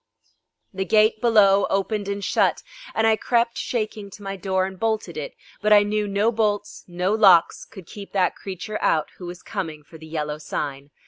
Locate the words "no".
6.07-6.31, 6.87-7.13